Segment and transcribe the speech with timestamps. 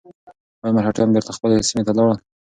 [0.61, 2.17] ایا مرهټیان بېرته خپلې سیمې ته لاړل؟